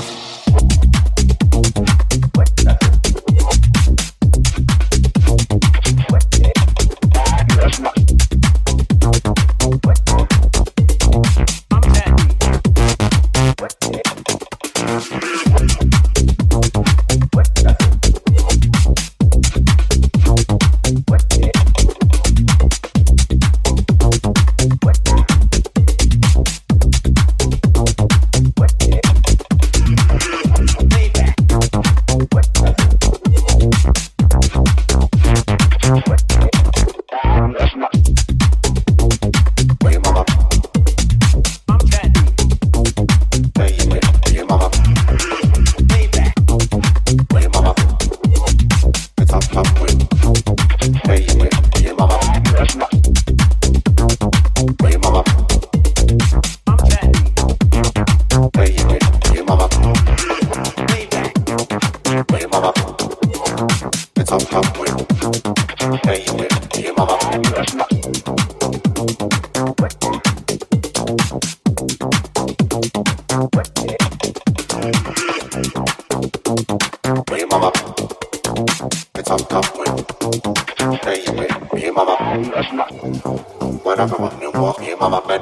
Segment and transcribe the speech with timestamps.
[0.00, 0.27] Bye.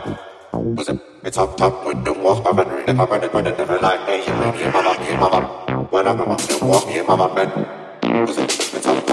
[0.05, 0.19] like
[0.77, 3.47] Cause it, it's up top when the walk my man really my man it when
[3.47, 6.27] it never like Hey, you make me a mama, me my mama When I'm a
[6.27, 7.67] mama, walk me a mama man
[8.39, 9.06] it, it's up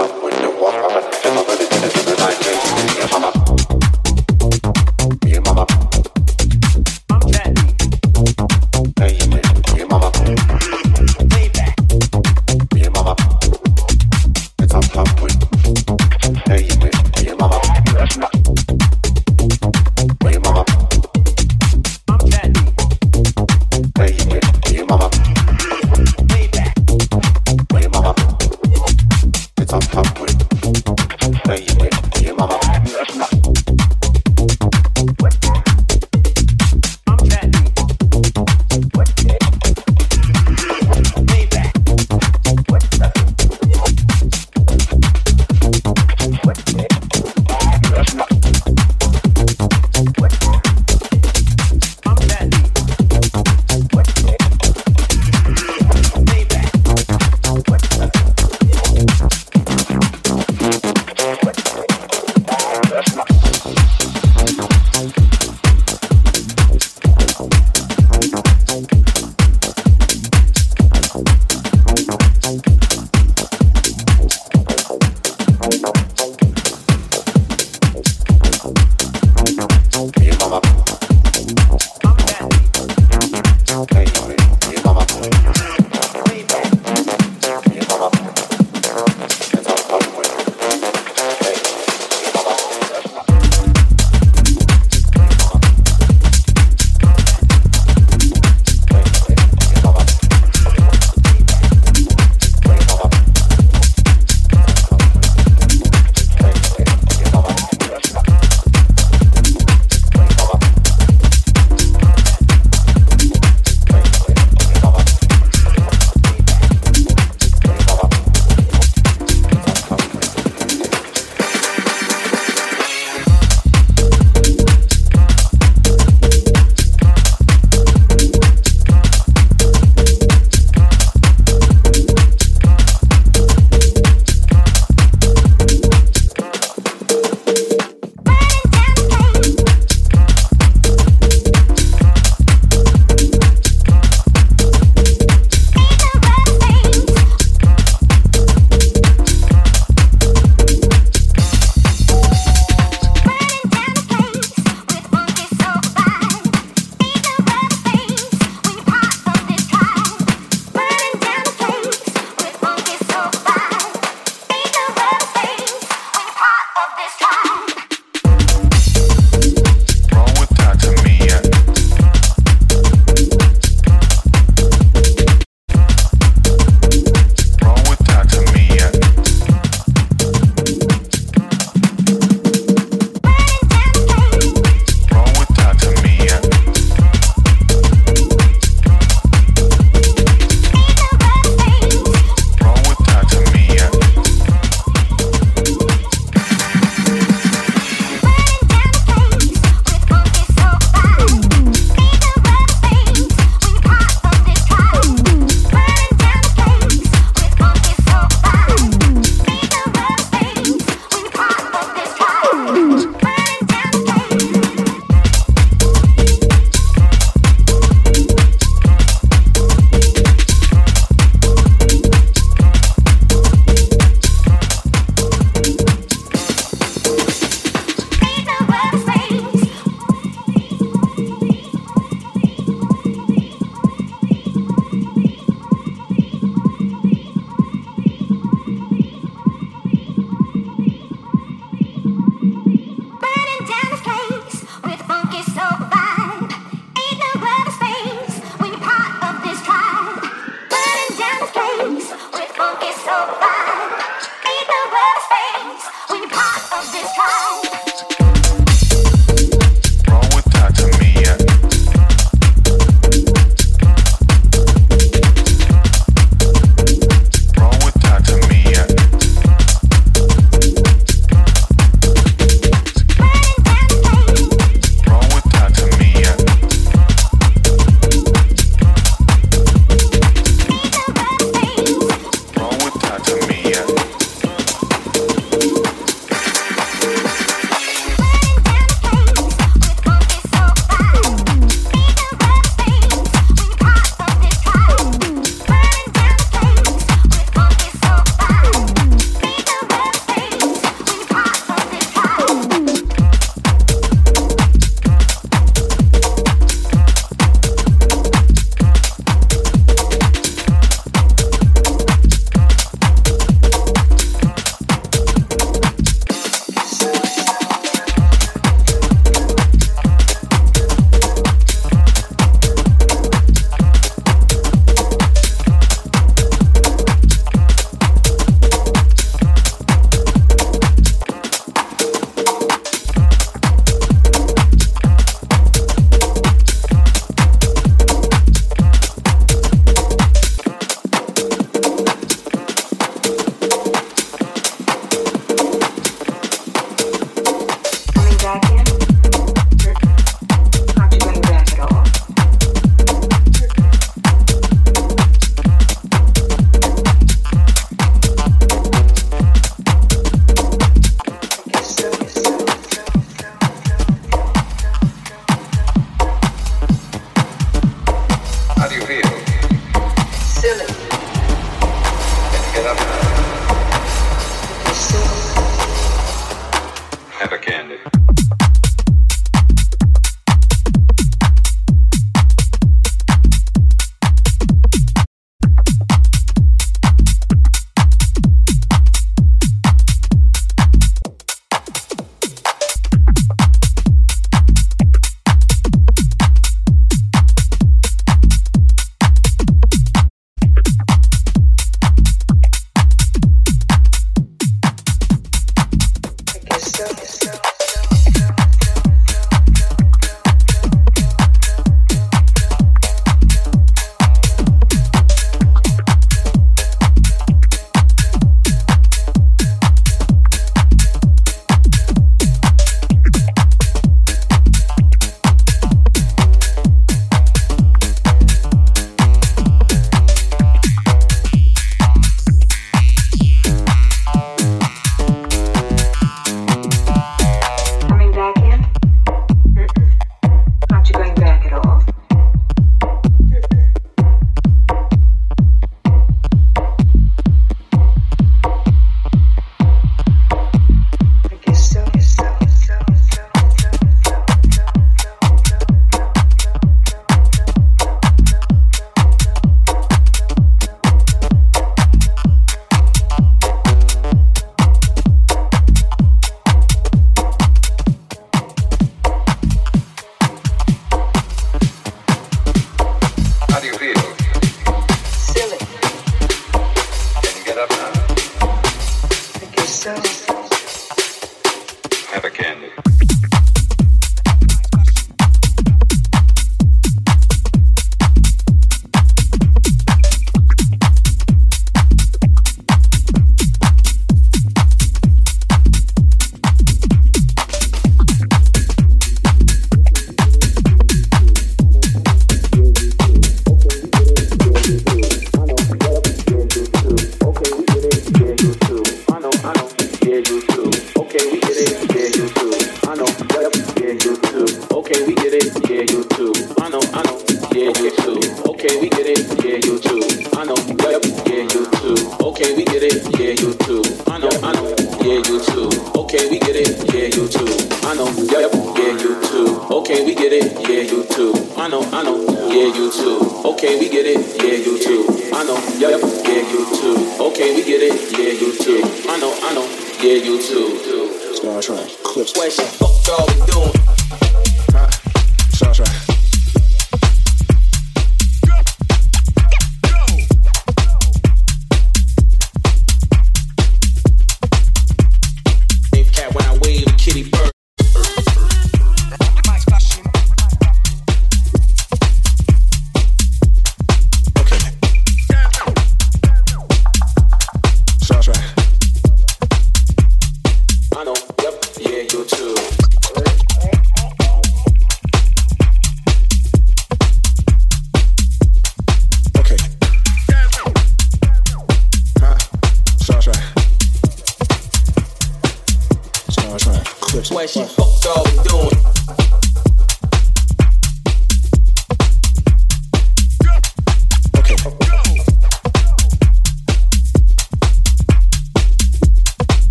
[253.04, 253.63] sofá.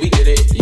[0.00, 0.59] we did it.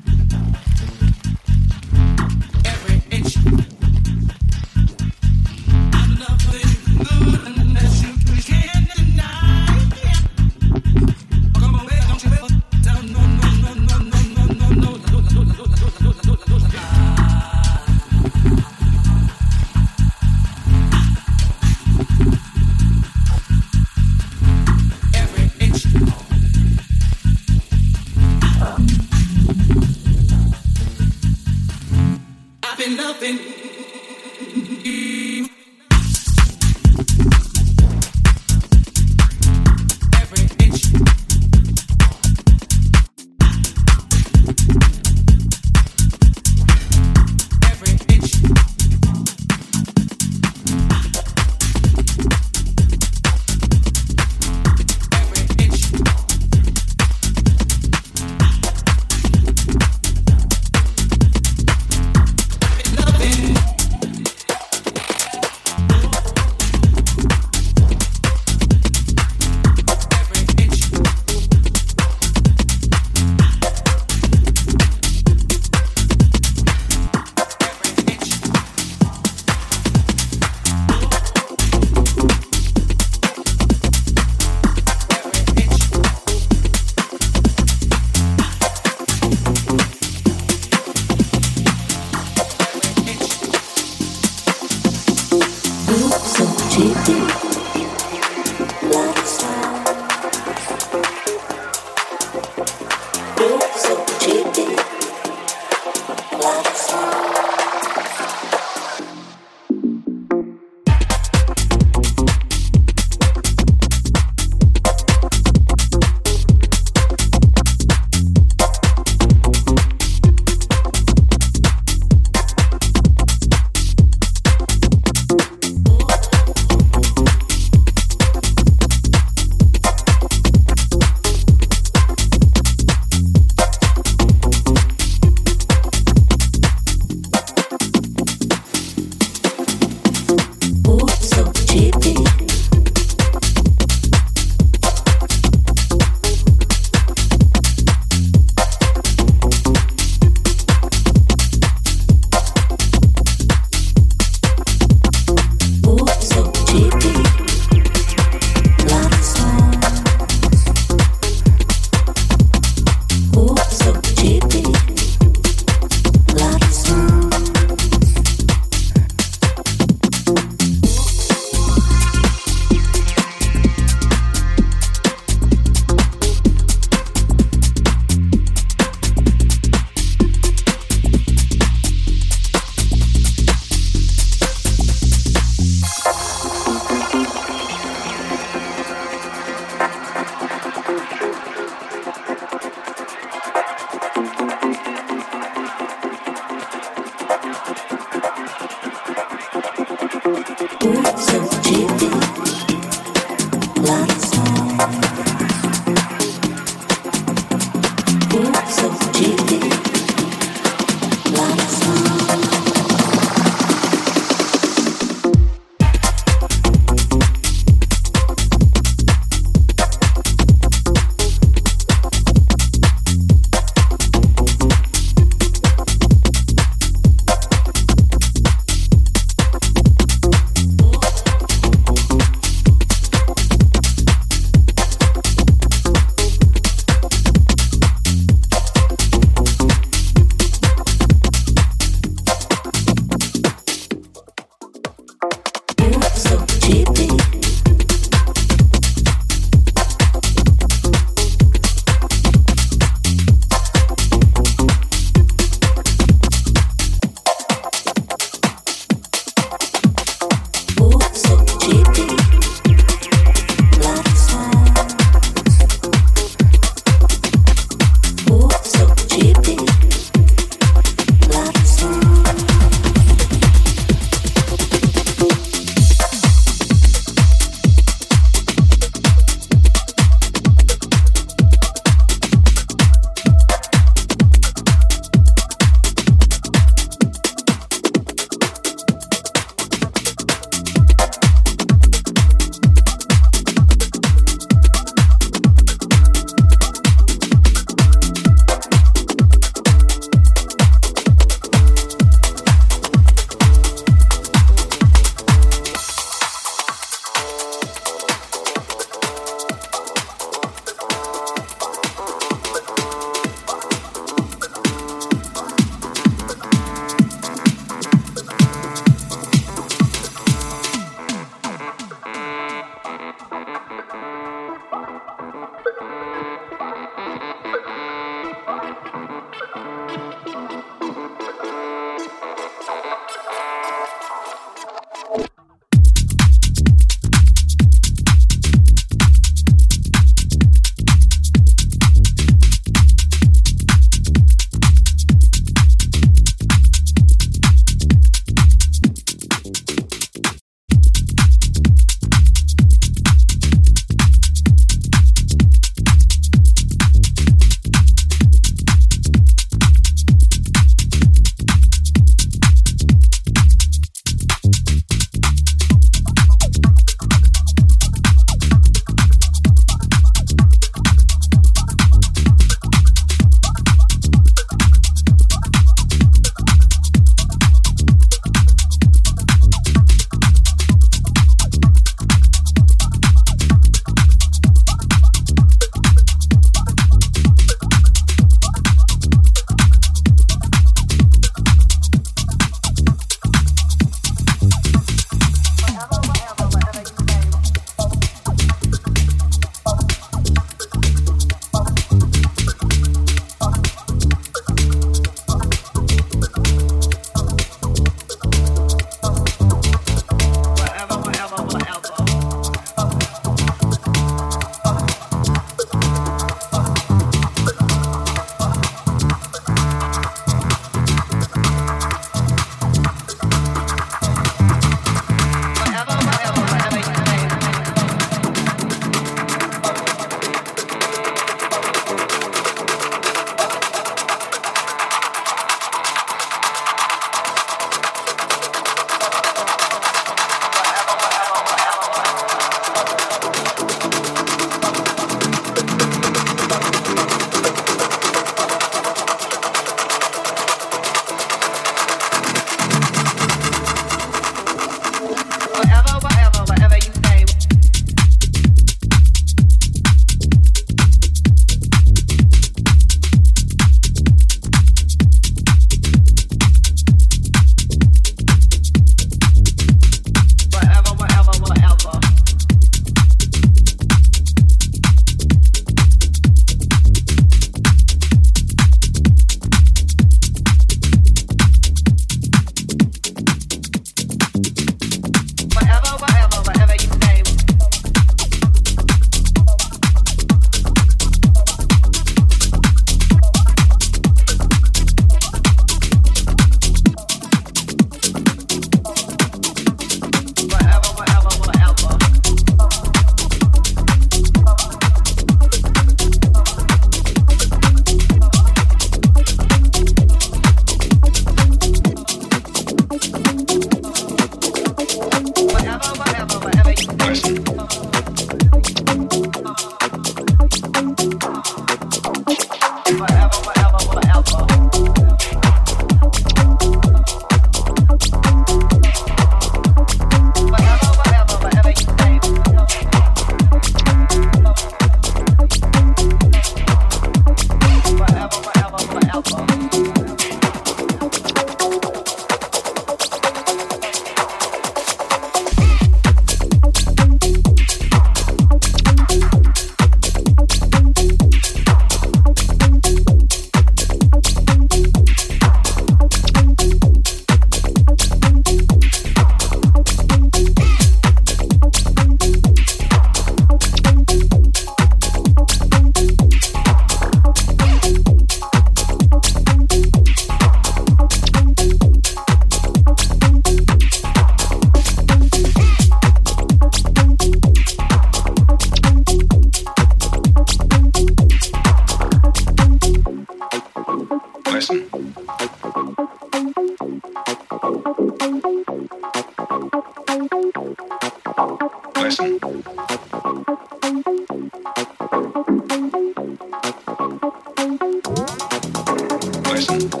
[599.60, 600.00] 生动